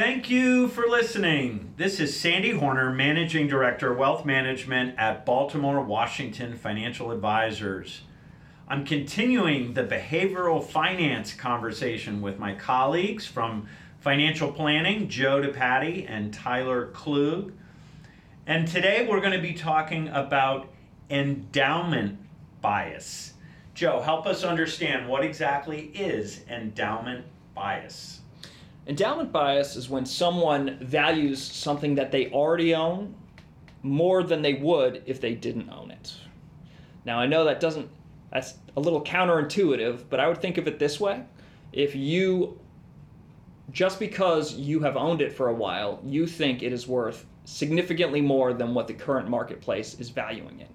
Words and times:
Thank 0.00 0.30
you 0.30 0.68
for 0.68 0.88
listening. 0.88 1.74
This 1.76 2.00
is 2.00 2.18
Sandy 2.18 2.52
Hornor, 2.52 2.90
Managing 2.90 3.48
Director, 3.48 3.92
Wealth 3.92 4.24
Management 4.24 4.98
at 4.98 5.26
Baltimore 5.26 5.82
Washington 5.82 6.56
Financial 6.56 7.10
Advisors. 7.10 8.00
I'm 8.66 8.86
continuing 8.86 9.74
the 9.74 9.84
behavioral 9.84 10.64
finance 10.64 11.34
conversation 11.34 12.22
with 12.22 12.38
my 12.38 12.54
colleagues 12.54 13.26
from 13.26 13.68
financial 13.98 14.50
planning, 14.50 15.10
Joe 15.10 15.42
DePatie 15.42 16.06
and 16.08 16.32
Tyler 16.32 16.86
Kluge. 16.94 17.52
And 18.46 18.66
today 18.66 19.06
we're 19.06 19.20
going 19.20 19.38
to 19.38 19.38
be 19.38 19.52
talking 19.52 20.08
about 20.08 20.72
endowment 21.10 22.18
bias. 22.62 23.34
Joe, 23.74 24.00
help 24.00 24.24
us 24.24 24.44
understand 24.44 25.10
what 25.10 25.22
exactly 25.22 25.90
is 25.92 26.40
endowment 26.48 27.26
bias. 27.54 28.20
Endowment 28.86 29.30
bias 29.30 29.76
is 29.76 29.88
when 29.88 30.06
someone 30.06 30.78
values 30.80 31.42
something 31.42 31.94
that 31.96 32.10
they 32.10 32.30
already 32.30 32.74
own 32.74 33.14
more 33.82 34.22
than 34.22 34.42
they 34.42 34.54
would 34.54 35.02
if 35.06 35.20
they 35.20 35.34
didn't 35.34 35.70
own 35.70 35.90
it. 35.90 36.14
Now, 37.04 37.18
I 37.18 37.26
know 37.26 37.44
that 37.44 37.60
doesn't, 37.60 37.88
that's 38.32 38.54
a 38.76 38.80
little 38.80 39.02
counterintuitive, 39.02 40.04
but 40.08 40.20
I 40.20 40.28
would 40.28 40.40
think 40.40 40.58
of 40.58 40.66
it 40.66 40.78
this 40.78 40.98
way. 40.98 41.22
If 41.72 41.94
you, 41.94 42.58
just 43.70 43.98
because 43.98 44.54
you 44.54 44.80
have 44.80 44.96
owned 44.96 45.20
it 45.20 45.32
for 45.32 45.48
a 45.48 45.54
while, 45.54 46.00
you 46.04 46.26
think 46.26 46.62
it 46.62 46.72
is 46.72 46.86
worth 46.86 47.26
significantly 47.44 48.20
more 48.20 48.52
than 48.52 48.74
what 48.74 48.86
the 48.86 48.94
current 48.94 49.28
marketplace 49.28 49.94
is 50.00 50.10
valuing 50.10 50.60
it. 50.60 50.70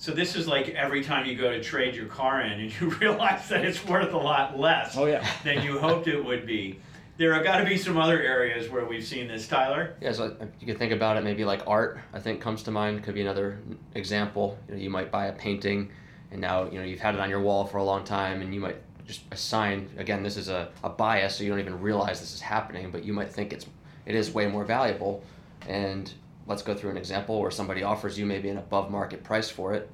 So 0.00 0.12
this 0.12 0.34
is 0.34 0.48
like 0.48 0.70
every 0.70 1.04
time 1.04 1.26
you 1.26 1.36
go 1.36 1.50
to 1.50 1.62
trade 1.62 1.94
your 1.94 2.06
car 2.06 2.40
in 2.40 2.52
and 2.58 2.80
you 2.80 2.88
realize 3.00 3.50
that 3.50 3.66
it's 3.66 3.84
worth 3.84 4.14
a 4.14 4.16
lot 4.16 4.58
less 4.58 4.96
Oh, 4.96 5.04
yeah. 5.04 5.28
than 5.44 5.62
you 5.62 5.78
hoped 5.78 6.08
it 6.08 6.24
would 6.24 6.46
be. 6.46 6.80
There 7.18 7.34
have 7.34 7.44
got 7.44 7.58
to 7.58 7.66
be 7.66 7.76
some 7.76 7.98
other 7.98 8.18
areas 8.18 8.70
where 8.70 8.86
we've 8.86 9.04
seen 9.04 9.28
this, 9.28 9.46
Tyler. 9.46 9.94
Yeah, 10.00 10.12
so 10.12 10.34
uh, 10.40 10.46
you 10.58 10.66
could 10.66 10.78
think 10.78 10.92
about 10.92 11.18
it 11.18 11.22
maybe 11.22 11.44
like 11.44 11.60
art. 11.66 12.00
I 12.14 12.18
think 12.18 12.40
comes 12.40 12.62
to 12.62 12.70
mind. 12.70 13.04
Could 13.04 13.12
be 13.14 13.20
another 13.20 13.58
example. 13.94 14.58
You, 14.68 14.74
know, 14.74 14.80
you 14.80 14.88
might 14.88 15.10
buy 15.10 15.26
a 15.26 15.32
painting, 15.34 15.90
and 16.30 16.40
now 16.40 16.64
you 16.70 16.78
know 16.78 16.84
you've 16.84 17.00
had 17.00 17.14
it 17.14 17.20
on 17.20 17.28
your 17.28 17.40
wall 17.40 17.66
for 17.66 17.76
a 17.76 17.84
long 17.84 18.04
time, 18.04 18.40
and 18.40 18.54
you 18.54 18.60
might 18.60 18.76
just 19.06 19.20
assign. 19.32 19.90
Again, 19.98 20.22
this 20.22 20.38
is 20.38 20.48
a, 20.48 20.70
a 20.82 20.88
bias, 20.88 21.36
so 21.36 21.44
you 21.44 21.50
don't 21.50 21.60
even 21.60 21.78
realize 21.78 22.20
this 22.20 22.32
is 22.32 22.40
happening, 22.40 22.90
but 22.90 23.04
you 23.04 23.12
might 23.12 23.30
think 23.30 23.52
it's 23.52 23.66
it 24.06 24.14
is 24.14 24.30
way 24.32 24.46
more 24.46 24.64
valuable. 24.64 25.22
And 25.68 26.10
let's 26.46 26.62
go 26.62 26.74
through 26.74 26.90
an 26.90 26.96
example 26.96 27.40
where 27.40 27.50
somebody 27.50 27.82
offers 27.82 28.18
you 28.18 28.26
maybe 28.26 28.48
an 28.48 28.58
above 28.58 28.90
market 28.90 29.22
price 29.22 29.50
for 29.50 29.72
it, 29.72 29.88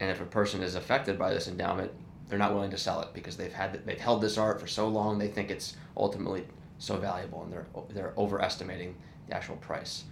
and 0.00 0.10
if 0.10 0.20
a 0.20 0.26
person 0.26 0.62
is 0.62 0.74
affected 0.74 1.18
by 1.18 1.32
this 1.32 1.48
endowment, 1.48 1.92
they're 2.28 2.38
not 2.38 2.54
willing 2.54 2.70
to 2.70 2.78
sell 2.78 3.00
it 3.02 3.08
because 3.12 3.36
they've 3.36 3.52
had 3.52 3.84
they've 3.86 4.00
held 4.00 4.22
this 4.22 4.38
art 4.38 4.60
for 4.60 4.66
so 4.66 4.88
long. 4.88 5.18
They 5.18 5.28
think 5.28 5.50
it's 5.50 5.76
ultimately 5.96 6.44
so 6.78 6.96
valuable, 6.96 7.42
and 7.42 7.52
they're 7.52 7.66
they're 7.90 8.14
overestimating 8.16 8.96
the 9.28 9.36
actual 9.36 9.56
price. 9.56 10.04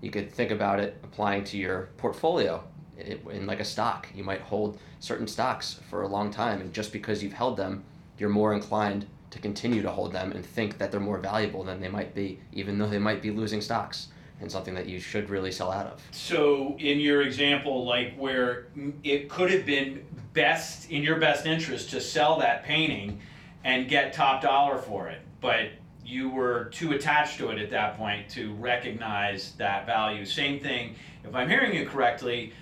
You 0.00 0.10
could 0.10 0.32
think 0.32 0.50
about 0.50 0.80
it 0.80 0.98
applying 1.02 1.44
to 1.44 1.56
your 1.56 1.88
portfolio 1.96 2.62
it, 2.96 3.24
in 3.30 3.46
like 3.46 3.60
a 3.60 3.64
stock. 3.64 4.08
You 4.14 4.24
might 4.24 4.40
hold 4.40 4.78
certain 5.00 5.26
stocks 5.26 5.80
for 5.88 6.02
a 6.02 6.08
long 6.08 6.30
time, 6.30 6.60
and 6.60 6.72
just 6.72 6.92
because 6.92 7.22
you've 7.22 7.32
held 7.32 7.56
them, 7.56 7.84
you're 8.18 8.28
more 8.28 8.52
inclined 8.52 9.06
to 9.30 9.38
continue 9.38 9.82
to 9.82 9.90
hold 9.90 10.12
them 10.12 10.32
and 10.32 10.44
think 10.44 10.78
that 10.78 10.90
they're 10.90 11.00
more 11.00 11.18
valuable 11.18 11.62
than 11.62 11.80
they 11.80 11.88
might 11.88 12.14
be, 12.14 12.40
even 12.52 12.78
though 12.78 12.88
they 12.88 12.98
might 12.98 13.22
be 13.22 13.30
losing 13.30 13.60
stocks 13.60 14.08
and 14.40 14.50
something 14.50 14.74
that 14.74 14.86
you 14.86 15.00
should 15.00 15.30
really 15.30 15.52
sell 15.52 15.70
out 15.70 15.86
of. 15.86 16.00
So 16.12 16.76
in 16.78 17.00
your 17.00 17.22
example, 17.22 17.84
like 17.84 18.14
where 18.16 18.66
it 19.02 19.28
could 19.28 19.50
have 19.50 19.66
been 19.66 20.04
best 20.32 20.90
in 20.90 21.02
your 21.02 21.16
best 21.18 21.46
interest 21.46 21.90
to 21.90 22.00
sell 22.00 22.38
that 22.38 22.64
painting 22.64 23.20
and 23.64 23.88
get 23.88 24.12
top 24.12 24.42
dollar 24.42 24.78
for 24.78 25.08
it, 25.08 25.20
but 25.40 25.70
you 26.04 26.30
were 26.30 26.66
too 26.66 26.92
attached 26.92 27.38
to 27.38 27.50
it 27.50 27.58
at 27.58 27.70
that 27.70 27.96
point 27.98 28.28
to 28.30 28.54
recognize 28.54 29.52
that 29.52 29.84
value. 29.84 30.24
Same 30.24 30.58
thing, 30.58 30.94
if 31.24 31.34
I'm 31.34 31.48
hearing 31.48 31.74
you 31.74 31.86
correctly, 31.86 32.52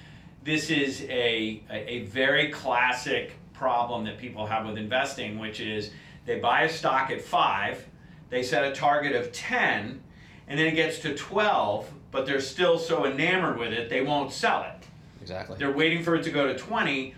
this 0.43 0.71
is 0.71 1.03
a, 1.03 1.63
a, 1.71 2.05
very 2.07 2.51
classic 2.51 3.35
problem 3.53 4.05
that 4.05 4.19
people 4.19 4.47
have 4.47 4.67
with 4.67 4.79
investing, 4.79 5.39
which 5.39 5.61
is 5.61 5.91
they 6.25 6.39
buy 6.39 6.63
a 6.63 6.69
stock 6.69 7.11
at 7.11 7.21
five, 7.21 7.85
they 8.31 8.43
set 8.43 8.65
a 8.65 8.73
target 8.75 9.15
of 9.15 9.33
10, 9.33 10.01
and 10.49 10.59
then 10.59 10.67
it 10.67 10.75
gets 10.75 10.99
to 11.01 11.15
12, 11.15 11.91
but 12.11 12.27
they're 12.27 12.41
still 12.41 12.79
so 12.79 13.05
enamored 13.05 13.59
with 13.59 13.73
it, 13.73 13.89
they 13.89 14.03
won't 14.03 14.33
sell 14.33 14.63
it. 14.63 14.87
Exactly. 15.21 15.57
They're 15.59 15.73
waiting 15.73 16.03
for 16.03 16.15
it 16.15 16.23
to 16.25 16.31
go 16.31 16.47
to 16.47 16.57
20, 16.57 17.15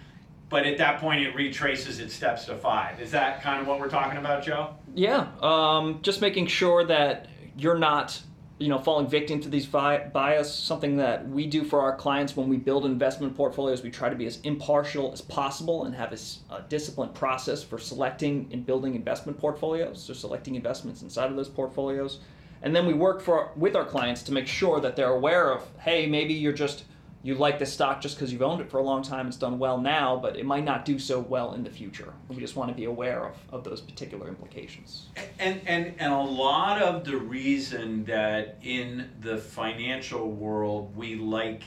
but 0.48 0.66
at 0.66 0.78
that 0.78 0.98
point 1.00 1.20
it 1.20 1.34
retraces 1.34 1.98
its 1.98 2.14
steps 2.14 2.46
to 2.46 2.56
five. 2.56 3.00
Is 3.00 3.10
that 3.10 3.42
kind 3.42 3.60
of 3.60 3.66
what 3.66 3.78
we're 3.78 3.90
talking 3.90 4.18
about, 4.18 4.42
Joe? 4.42 4.74
Yeah, 4.94 5.28
um, 5.42 6.00
just 6.02 6.20
making 6.20 6.46
sure 6.46 6.84
that 6.84 7.28
you're 7.56 7.78
not, 7.78 8.18
you 8.58 8.68
know, 8.68 8.78
falling 8.78 9.08
victim 9.08 9.40
to 9.40 9.48
these 9.50 9.66
bias. 9.66 10.52
Something 10.52 10.96
that 10.96 11.28
we 11.28 11.46
do 11.46 11.64
for 11.64 11.82
our 11.82 11.94
clients 11.94 12.34
when 12.34 12.48
we 12.48 12.56
build 12.56 12.86
investment 12.86 13.36
portfolios, 13.36 13.82
we 13.82 13.90
try 13.90 14.08
to 14.08 14.16
be 14.16 14.24
as 14.26 14.40
impartial 14.40 15.12
as 15.12 15.20
possible 15.20 15.84
and 15.84 15.94
have 15.94 16.12
a 16.50 16.62
disciplined 16.62 17.14
process 17.14 17.62
for 17.62 17.78
selecting 17.78 18.48
and 18.50 18.64
building 18.64 18.94
investment 18.94 19.38
portfolios. 19.38 20.02
So 20.02 20.14
selecting 20.14 20.54
investments 20.54 21.02
inside 21.02 21.30
of 21.30 21.36
those 21.36 21.48
portfolios, 21.48 22.20
and 22.62 22.74
then 22.74 22.86
we 22.86 22.94
work 22.94 23.20
for 23.20 23.50
with 23.56 23.76
our 23.76 23.84
clients 23.84 24.22
to 24.24 24.32
make 24.32 24.46
sure 24.46 24.80
that 24.80 24.96
they're 24.96 25.12
aware 25.12 25.52
of, 25.52 25.66
hey, 25.78 26.06
maybe 26.06 26.34
you're 26.34 26.52
just 26.52 26.84
you 27.22 27.34
like 27.34 27.58
this 27.58 27.72
stock 27.72 28.00
just 28.00 28.16
because 28.16 28.32
you've 28.32 28.42
owned 28.42 28.60
it 28.60 28.70
for 28.70 28.78
a 28.78 28.82
long 28.82 29.02
time, 29.02 29.26
it's 29.26 29.36
done 29.36 29.58
well 29.58 29.78
now, 29.78 30.16
but 30.16 30.36
it 30.36 30.46
might 30.46 30.64
not 30.64 30.84
do 30.84 30.98
so 30.98 31.18
well 31.18 31.54
in 31.54 31.64
the 31.64 31.70
future. 31.70 32.12
We 32.28 32.36
just 32.36 32.54
want 32.54 32.70
to 32.70 32.74
be 32.74 32.84
aware 32.84 33.26
of, 33.26 33.36
of 33.50 33.64
those 33.64 33.80
particular 33.80 34.28
implications. 34.28 35.08
And, 35.38 35.60
and, 35.66 35.94
and 35.98 36.12
a 36.12 36.20
lot 36.20 36.80
of 36.80 37.04
the 37.04 37.16
reason 37.16 38.04
that 38.04 38.58
in 38.62 39.10
the 39.20 39.36
financial 39.36 40.30
world 40.30 40.94
we 40.96 41.16
like 41.16 41.64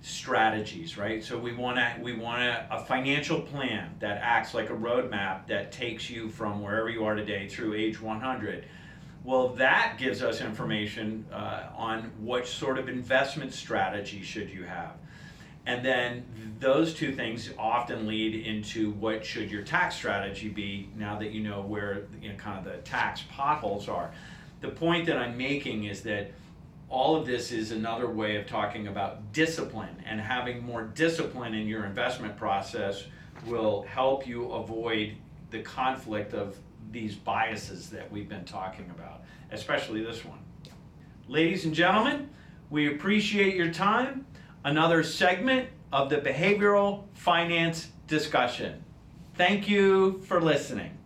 strategies, 0.00 0.98
right? 0.98 1.22
So 1.22 1.38
we 1.38 1.54
want 1.54 1.76
to 1.76 2.02
we 2.02 2.12
want 2.12 2.42
a, 2.42 2.66
a 2.72 2.84
financial 2.84 3.40
plan 3.40 3.94
that 4.00 4.18
acts 4.20 4.52
like 4.52 4.68
a 4.68 4.74
roadmap 4.74 5.46
that 5.46 5.70
takes 5.70 6.10
you 6.10 6.28
from 6.28 6.60
wherever 6.60 6.90
you 6.90 7.04
are 7.04 7.14
today 7.14 7.48
through 7.48 7.74
age 7.74 8.00
100. 8.00 8.66
Well, 9.24 9.50
that 9.50 9.96
gives 9.98 10.22
us 10.22 10.40
information 10.40 11.26
uh, 11.32 11.68
on 11.76 12.10
what 12.18 12.46
sort 12.46 12.78
of 12.78 12.88
investment 12.88 13.54
strategy 13.54 14.22
should 14.22 14.50
you 14.50 14.64
have. 14.64 14.94
And 15.64 15.84
then 15.84 16.24
those 16.58 16.92
two 16.92 17.14
things 17.14 17.50
often 17.56 18.08
lead 18.08 18.46
into 18.46 18.90
what 18.92 19.24
should 19.24 19.48
your 19.48 19.62
tax 19.62 19.94
strategy 19.94 20.48
be 20.48 20.88
now 20.96 21.18
that 21.20 21.30
you 21.30 21.40
know 21.40 21.60
where 21.60 22.02
you 22.20 22.30
know, 22.30 22.34
kind 22.34 22.58
of 22.58 22.64
the 22.64 22.78
tax 22.78 23.22
potholes 23.30 23.88
are. 23.88 24.12
The 24.60 24.68
point 24.68 25.06
that 25.06 25.16
I'm 25.16 25.36
making 25.36 25.84
is 25.84 26.02
that 26.02 26.32
all 26.88 27.14
of 27.14 27.24
this 27.24 27.52
is 27.52 27.70
another 27.70 28.10
way 28.10 28.36
of 28.36 28.46
talking 28.46 28.88
about 28.88 29.32
discipline 29.32 30.02
and 30.04 30.20
having 30.20 30.64
more 30.64 30.82
discipline 30.82 31.54
in 31.54 31.68
your 31.68 31.84
investment 31.84 32.36
process 32.36 33.04
will 33.46 33.82
help 33.82 34.26
you 34.26 34.50
avoid 34.50 35.14
the 35.50 35.62
conflict 35.62 36.34
of 36.34 36.56
these 36.90 37.14
biases 37.14 37.88
that 37.90 38.10
we've 38.10 38.28
been 38.28 38.44
talking 38.44 38.90
about, 38.90 39.22
especially 39.50 40.04
this 40.04 40.24
one. 40.24 40.38
Ladies 41.28 41.64
and 41.64 41.74
gentlemen, 41.74 42.28
we 42.70 42.94
appreciate 42.94 43.54
your 43.54 43.72
time. 43.72 44.26
Another 44.64 45.02
segment 45.02 45.68
of 45.92 46.08
the 46.08 46.16
behavioral 46.16 47.04
finance 47.14 47.88
discussion. 48.06 48.82
Thank 49.34 49.68
you 49.68 50.22
for 50.26 50.40
listening. 50.40 50.96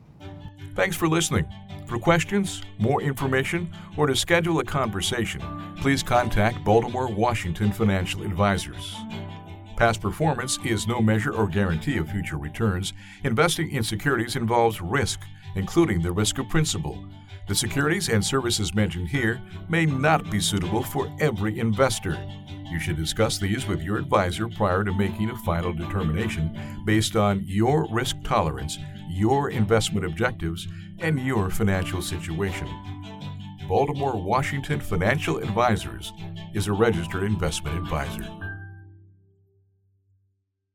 Thanks 0.74 0.96
for 0.96 1.08
listening. 1.08 1.46
For 1.86 1.98
questions, 1.98 2.62
more 2.78 3.00
information, 3.00 3.72
or 3.96 4.06
to 4.06 4.16
schedule 4.16 4.58
a 4.58 4.64
conversation, 4.64 5.40
please 5.76 6.02
contact 6.02 6.64
Baltimore 6.64 7.08
Washington 7.08 7.70
Financial 7.70 8.22
Advisors. 8.22 8.96
Past 9.76 10.00
performance 10.00 10.58
is 10.64 10.88
no 10.88 11.00
measure 11.00 11.32
or 11.32 11.46
guarantee 11.46 11.98
of 11.98 12.10
future 12.10 12.38
returns. 12.38 12.92
Investing 13.24 13.70
in 13.70 13.82
securities 13.82 14.34
involves 14.34 14.80
risk, 14.80 15.20
including 15.56 16.00
the 16.00 16.12
risk 16.12 16.38
of 16.38 16.48
principal. 16.48 17.04
The 17.48 17.54
securities 17.54 18.08
and 18.08 18.24
services 18.24 18.74
mentioned 18.74 19.08
here 19.08 19.40
may 19.68 19.86
not 19.86 20.30
be 20.30 20.40
suitable 20.40 20.82
for 20.82 21.12
every 21.20 21.58
investor. 21.58 22.18
You 22.70 22.80
should 22.80 22.96
discuss 22.96 23.38
these 23.38 23.66
with 23.66 23.82
your 23.82 23.98
advisor 23.98 24.48
prior 24.48 24.84
to 24.84 24.92
making 24.92 25.30
a 25.30 25.36
final 25.38 25.72
determination 25.72 26.82
based 26.84 27.14
on 27.14 27.42
your 27.44 27.86
risk 27.92 28.16
tolerance, 28.24 28.78
your 29.08 29.50
investment 29.50 30.04
objectives, 30.04 30.66
and 30.98 31.20
your 31.20 31.50
financial 31.50 32.02
situation. 32.02 32.68
Baltimore 33.68 34.20
Washington 34.20 34.80
Financial 34.80 35.38
Advisors 35.38 36.12
is 36.54 36.66
a 36.66 36.72
registered 36.72 37.22
investment 37.22 37.76
advisor. 37.76 38.45